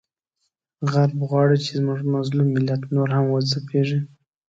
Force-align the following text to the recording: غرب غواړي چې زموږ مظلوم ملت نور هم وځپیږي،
غرب 0.91 1.19
غواړي 1.29 1.57
چې 1.65 1.71
زموږ 1.79 1.99
مظلوم 2.15 2.47
ملت 2.55 2.81
نور 2.95 3.09
هم 3.15 3.25
وځپیږي، 3.29 3.99